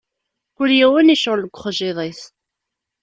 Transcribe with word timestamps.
Kul 0.55 0.71
yiwen 0.77 1.13
icɣel 1.13 1.39
deg 1.43 1.55
uxjiḍ-is. 1.55 2.21